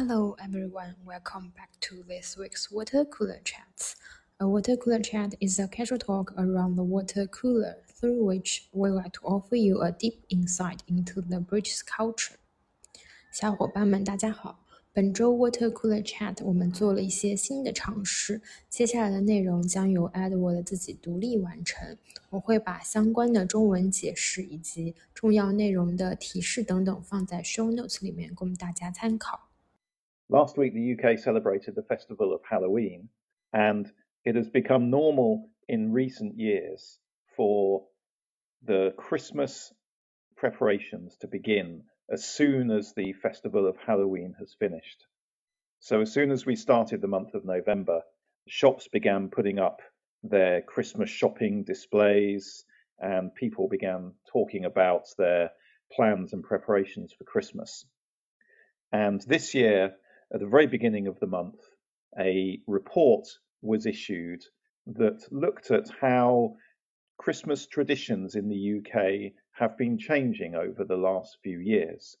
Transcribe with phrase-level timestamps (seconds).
[0.00, 3.95] Hello everyone, welcome back to this week's Water Cooler Chats.
[4.39, 8.89] A water cooler chat is a casual talk around the water cooler through which we
[8.89, 12.35] like to offer you a deep insight into the British culture.
[13.31, 14.59] 小伙伴们，大家好！
[14.93, 21.97] 本周 Water Cooler Chat 我们做了一些新的尝试，接下来的内容将由 Edward 自己独立完成。
[22.29, 29.47] 我会把相关的中文解释以及重要内容的提示等等放在 Show Notes 里面，供大家参考。
[30.31, 33.09] Last week, the UK celebrated the festival of Halloween,
[33.51, 33.91] and
[34.23, 36.99] it has become normal in recent years
[37.35, 37.85] for
[38.63, 39.73] the Christmas
[40.37, 45.05] preparations to begin as soon as the festival of Halloween has finished.
[45.81, 48.01] So, as soon as we started the month of November,
[48.47, 49.81] shops began putting up
[50.23, 52.63] their Christmas shopping displays,
[52.99, 55.51] and people began talking about their
[55.91, 57.85] plans and preparations for Christmas.
[58.93, 59.97] And this year,
[60.33, 61.59] at the very beginning of the month,
[62.19, 63.27] a report
[63.61, 64.43] was issued
[64.87, 66.55] that looked at how
[67.17, 72.17] Christmas traditions in the UK have been changing over the last few years.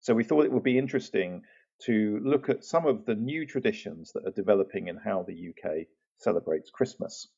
[0.00, 1.42] So we thought it would be interesting
[1.82, 5.86] to look at some of the new traditions that are developing in how the UK
[6.18, 7.28] celebrates Christmas.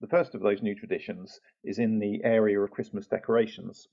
[0.00, 3.88] The first of those new traditions is in the area of Christmas decorations.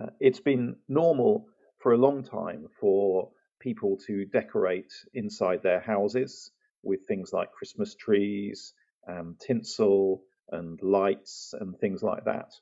[0.00, 1.46] Uh, it's been normal
[1.78, 6.50] for a long time for people to decorate inside their houses
[6.82, 8.72] with things like Christmas trees,
[9.06, 12.52] um, tinsel, and lights, and things like that.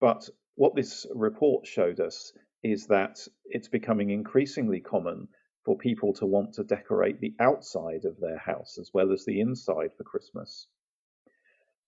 [0.00, 5.28] But what this report showed us is that it's becoming increasingly common
[5.64, 9.40] for people to want to decorate the outside of their house as well as the
[9.40, 10.66] inside for Christmas.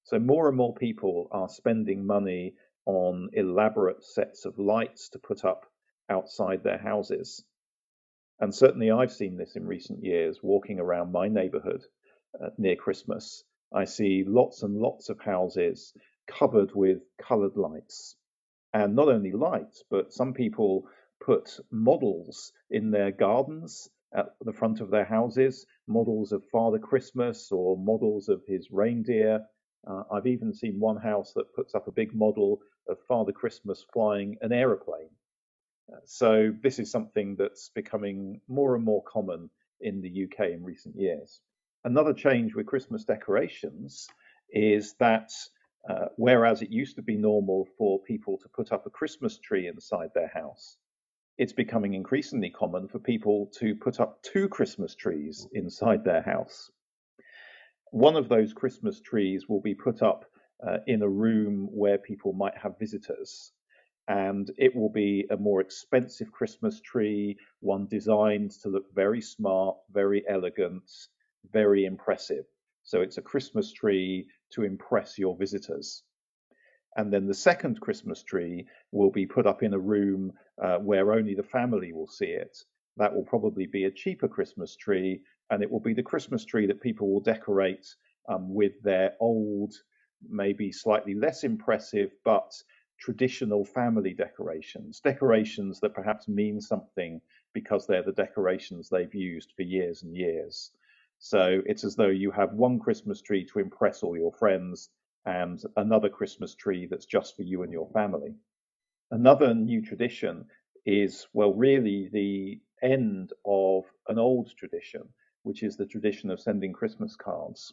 [0.05, 2.55] So, more and more people are spending money
[2.87, 5.67] on elaborate sets of lights to put up
[6.09, 7.45] outside their houses.
[8.39, 11.83] And certainly I've seen this in recent years walking around my neighborhood
[12.39, 13.43] uh, near Christmas.
[13.73, 15.95] I see lots and lots of houses
[16.27, 18.17] covered with colored lights.
[18.75, 20.87] And not only lights, but some people
[21.21, 27.51] put models in their gardens at the front of their houses, models of Father Christmas
[27.51, 29.47] or models of his reindeer.
[29.87, 33.85] Uh, I've even seen one house that puts up a big model of Father Christmas
[33.93, 35.11] flying an aeroplane.
[36.05, 40.97] So this is something that's becoming more and more common in the UK in recent
[40.97, 41.41] years.
[41.85, 44.09] Another change with Christmas decorations
[44.51, 45.31] is that
[45.89, 49.69] uh, whereas it used to be normal for people to put up a Christmas tree
[49.69, 50.79] inside their house,
[51.39, 56.71] it's becoming increasingly common for people to put up two Christmas trees inside their house.
[57.93, 60.25] One of those Christmas trees will be put up
[60.67, 63.53] uh, in a room where people might have visitors
[64.09, 69.77] and it will be a more expensive Christmas tree, one designed to look very smart,
[69.93, 70.91] very elegant,
[71.53, 72.45] very impressive.
[72.85, 76.05] So it's a Christmas tree to impress your visitors.
[76.97, 81.13] And then the second Christmas tree will be put up in a room uh, where
[81.13, 82.57] only the family will see it.
[82.97, 86.67] That will probably be a cheaper Christmas tree, and it will be the Christmas tree
[86.67, 87.87] that people will decorate
[88.29, 89.75] um, with their old,
[90.27, 92.53] maybe slightly less impressive, but
[92.99, 97.21] traditional family decorations, decorations that perhaps mean something
[97.53, 100.73] because they're the decorations they've used for years and years.
[101.19, 104.91] So it's as though you have one Christmas tree to impress all your friends
[105.25, 108.37] and another Christmas tree that's just for you and your family.
[109.11, 110.47] Another new tradition
[110.85, 115.03] is, well, really the end of an old tradition,
[115.43, 117.73] which is the tradition of sending Christmas cards.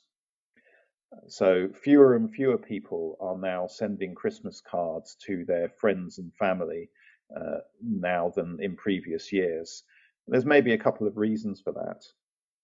[1.27, 6.89] So fewer and fewer people are now sending Christmas cards to their friends and family
[7.35, 9.83] uh, now than in previous years.
[10.27, 12.05] There's maybe a couple of reasons for that.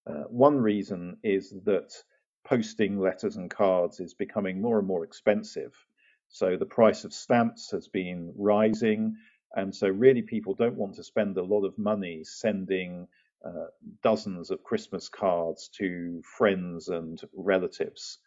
[0.08, 1.94] Uh, one reason is that
[2.44, 5.74] posting letters and cards is becoming more and more expensive.
[6.30, 9.18] So the price of stamps has been rising.
[9.56, 13.08] And so, really, people don't want to spend a lot of money sending
[13.44, 13.68] uh,
[14.04, 18.20] dozens of Christmas cards to friends and relatives.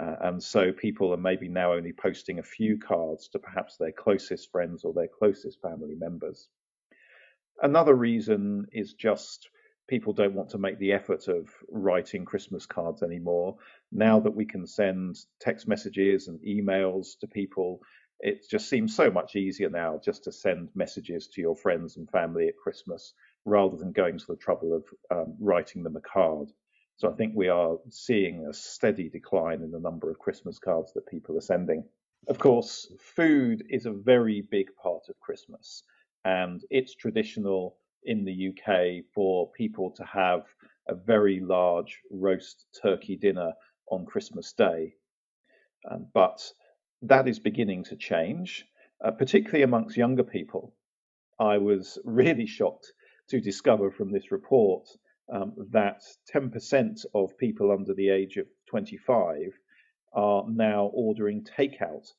[0.00, 3.92] Uh, and so people are maybe now only posting a few cards to perhaps their
[3.92, 6.48] closest friends or their closest family members.
[7.60, 9.48] Another reason is just
[9.88, 13.56] people don't want to make the effort of writing Christmas cards anymore.
[13.90, 17.80] Now that we can send text messages and emails to people,
[18.20, 22.10] it just seems so much easier now just to send messages to your friends and
[22.10, 23.14] family at Christmas
[23.44, 26.48] rather than going to the trouble of um, writing them a card.
[26.98, 30.92] So I think we are seeing a steady decline in the number of Christmas cards
[30.94, 31.84] that people are sending.
[32.26, 35.84] Of course, food is a very big part of Christmas,
[36.24, 40.42] and it's traditional in the UK for people to have
[40.88, 43.52] a very large roast turkey dinner
[43.92, 44.92] on Christmas Day.
[45.88, 46.52] Um, but
[47.02, 48.66] that is beginning to change,
[49.04, 50.74] uh, particularly amongst younger people.
[51.38, 52.92] I was really shocked
[53.28, 54.88] to discover from this report
[55.32, 56.02] um, that
[56.34, 59.52] 10% of people under the age of 25
[60.12, 62.12] are now ordering takeout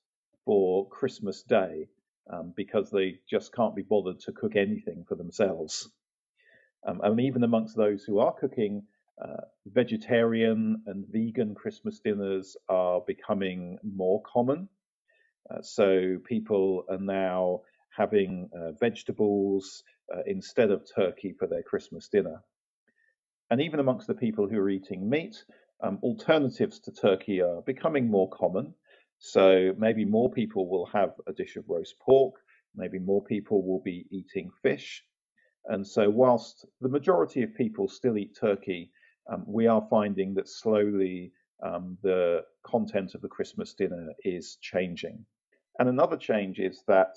[0.46, 1.88] for Christmas Day
[2.32, 5.90] um, because they just can't be bothered to cook anything for themselves.
[6.88, 8.84] Um, and even amongst those who are cooking,
[9.22, 14.70] uh, vegetarian and vegan Christmas dinners are becoming more common.
[15.50, 17.62] Uh, so people are now
[17.96, 19.84] having uh, vegetables
[20.16, 22.42] uh, instead of turkey for their Christmas dinner.
[23.52, 25.44] And even amongst the people who are eating meat,
[25.82, 28.74] um, alternatives to turkey are becoming more common.
[29.18, 32.36] So maybe more people will have a dish of roast pork,
[32.76, 35.04] maybe more people will be eating fish.
[35.66, 38.92] And so, whilst the majority of people still eat turkey,
[39.32, 45.26] um, we are finding that slowly um, the content of the Christmas dinner is changing.
[45.80, 47.16] And another change is that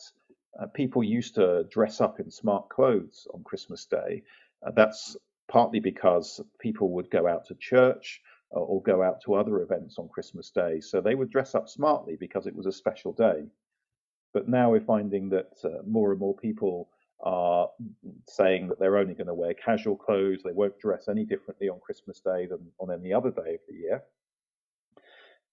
[0.60, 4.22] uh, people used to dress up in smart clothes on Christmas Day.
[4.66, 5.16] Uh, that's
[5.52, 8.22] partly because people would go out to church
[8.56, 10.80] uh, or go out to other events on Christmas Day.
[10.80, 13.44] So they would dress up smartly because it was a special day.
[14.32, 16.88] But now we're finding that uh, more and more people
[17.22, 17.68] are
[18.26, 20.40] saying that they're only going to wear casual clothes.
[20.42, 23.74] They won't dress any differently on Christmas Day than on any other day of the
[23.74, 24.02] year.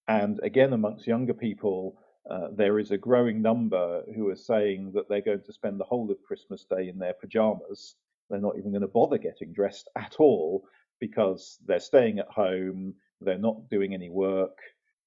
[0.07, 1.99] And again, amongst younger people,
[2.31, 5.83] uh, there is a growing number who are saying that they're going to spend the
[5.91, 7.95] whole of Christmas Day in their pajamas.
[8.29, 10.65] They're not even going to bother getting dressed at all
[10.99, 14.57] because they're staying at home, they're not doing any work,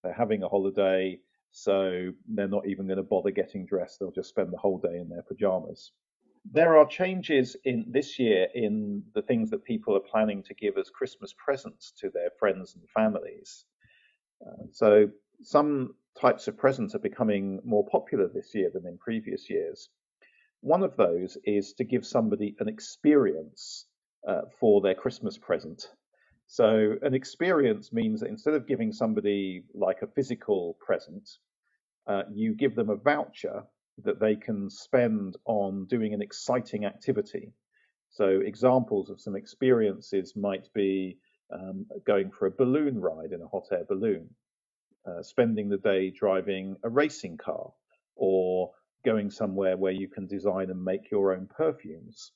[0.02, 1.20] they're having a holiday,
[1.50, 3.98] so they're not even going to bother getting dressed.
[4.00, 5.92] They'll just spend the whole day in their pajamas.
[6.50, 10.76] There are changes in this year in the things that people are planning to give
[10.76, 13.64] as Christmas presents to their friends and families.
[14.44, 15.08] Uh, so
[15.42, 19.88] some types of presents are becoming more popular this year than in previous years.
[20.62, 23.86] One of those is to give somebody an experience
[24.26, 25.88] uh, for their Christmas present.
[26.46, 31.28] So, an experience means that instead of giving somebody like a physical present,
[32.06, 33.64] uh, you give them a voucher
[34.04, 37.52] that they can spend on doing an exciting activity.
[38.10, 41.18] So, examples of some experiences might be
[41.52, 44.30] um, going for a balloon ride in a hot air balloon,
[45.08, 47.72] uh, spending the day driving a racing car,
[48.14, 48.70] or
[49.04, 52.32] going somewhere where you can design and make your own perfumes.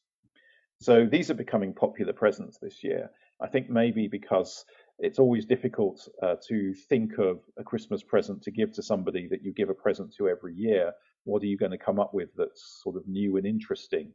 [0.81, 3.11] So these are becoming popular presents this year.
[3.41, 4.65] I think maybe because
[4.99, 9.43] it's always difficult uh, to think of a Christmas present to give to somebody that
[9.43, 10.93] you give a present to every year.
[11.25, 14.12] What are you going to come up with that's sort of new and interesting?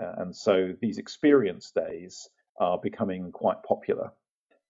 [0.00, 2.28] Uh, and so these experience days
[2.58, 4.10] are becoming quite popular.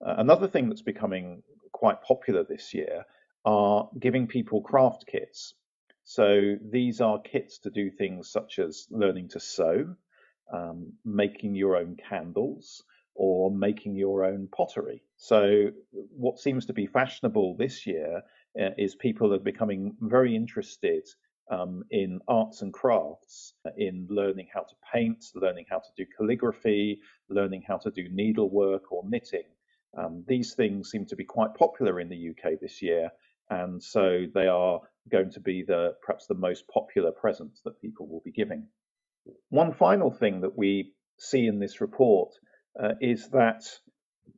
[0.05, 3.05] Uh, another thing that's becoming quite popular this year
[3.45, 5.55] are giving people craft kits.
[6.05, 9.97] So these are kits to do things such as learning to sew,
[10.53, 12.85] um, making your own candles
[13.15, 15.03] or making your own pottery.
[15.17, 18.23] So, what seems to be fashionable this year
[18.61, 21.09] uh, is people are becoming very interested
[21.51, 27.01] um, in arts and crafts, in learning how to paint, learning how to do calligraphy,
[27.29, 29.47] learning how to do needlework or knitting.
[29.97, 33.11] Um, these things seem to be quite popular in the UK this year,
[33.49, 34.81] and so they are
[35.11, 38.67] going to be the perhaps the most popular presents that people will be giving.
[39.49, 42.35] One final thing that we see in this report
[42.83, 43.65] uh, is that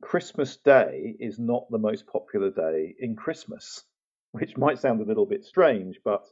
[0.01, 3.83] Christmas Day is not the most popular day in Christmas,
[4.31, 6.25] which might sound a little bit strange, but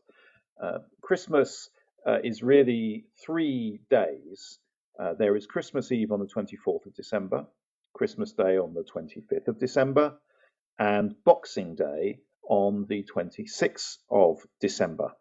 [0.62, 1.70] uh, Christmas
[2.08, 4.60] uh, is really three days.
[5.00, 7.46] Uh, there is Christmas Eve on the 24th of December,
[7.94, 10.14] Christmas Day on the 25th of December,
[10.78, 15.12] and Boxing Day on the 26th of December.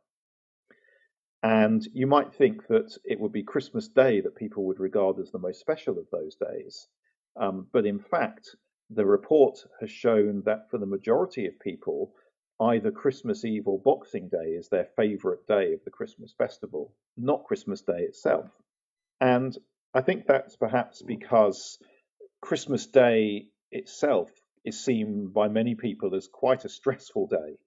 [1.43, 5.31] And you might think that it would be Christmas Day that people would regard as
[5.31, 6.89] the most special of those days.
[7.37, 8.57] Um, but in fact,
[8.91, 12.15] the report has shown that for the majority of people,
[12.61, 17.45] either Christmas Eve or Boxing Day is their favourite day of the Christmas festival, not
[17.45, 18.47] Christmas Day itself.
[19.21, 19.57] And
[19.93, 21.79] I think that's perhaps because
[22.41, 24.31] Christmas Day itself
[24.65, 27.59] is seen by many people as quite a stressful day.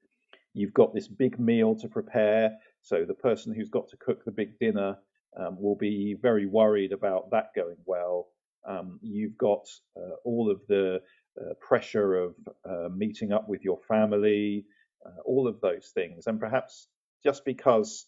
[0.54, 4.32] You've got this big meal to prepare, so the person who's got to cook the
[4.32, 4.98] big dinner
[5.38, 8.28] um, will be very worried about that going well.
[8.68, 11.02] Um, you've got uh, all of the
[11.40, 12.36] uh, pressure of
[12.68, 14.66] uh, meeting up with your family,
[15.06, 16.26] uh, all of those things.
[16.26, 16.88] And perhaps
[17.24, 18.08] just because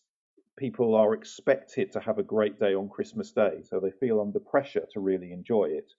[0.57, 4.39] people are expected to have a great day on Christmas Day, so they feel under
[4.39, 5.91] pressure to really enjoy it,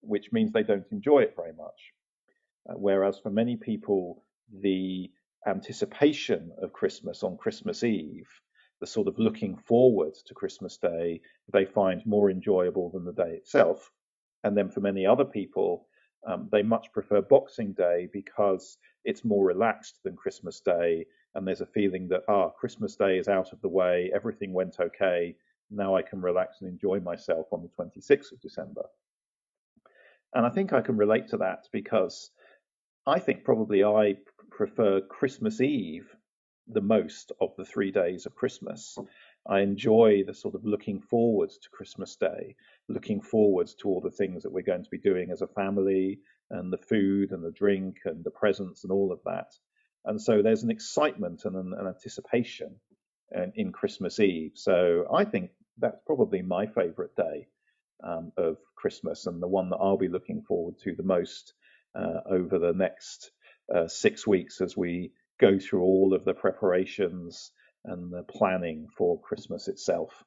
[0.00, 1.92] which means they don't enjoy it very much.
[2.68, 4.24] Uh, whereas for many people,
[4.60, 5.10] the
[5.46, 8.28] anticipation of Christmas on Christmas Eve,
[8.80, 11.20] the sort of looking forward to Christmas Day,
[11.52, 13.90] they find more enjoyable than the day itself.
[14.44, 15.86] And then for many other people,
[16.26, 21.60] um, they much prefer Boxing Day because it's more relaxed than Christmas Day, and there's
[21.60, 25.34] a feeling that ah, Christmas Day is out of the way, everything went okay,
[25.70, 28.84] now I can relax and enjoy myself on the 26th of December.
[30.34, 32.30] And I think I can relate to that because
[33.06, 34.16] I think probably I
[34.50, 36.14] prefer Christmas Eve
[36.68, 38.96] the most of the three days of Christmas.
[39.44, 42.54] I enjoy the sort of looking forward to Christmas Day,
[42.88, 46.20] looking forward to all the things that we're going to be doing as a family,
[46.50, 49.52] and the food and the drink and the presents and all of that.
[50.04, 52.76] And so there's an excitement and an, an anticipation
[53.32, 54.52] in, in, Christmas Eve.
[54.54, 57.48] So I think that's probably my favorite day
[58.04, 61.61] um, of Christmas and the one that I'll be looking forward to the most uh,
[61.94, 63.30] over the next
[63.74, 67.52] uh, six weeks as we go through all of the preparations
[67.84, 70.24] and the planning for Christmas itself.